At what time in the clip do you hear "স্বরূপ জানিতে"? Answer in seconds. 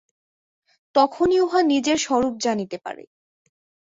1.97-2.77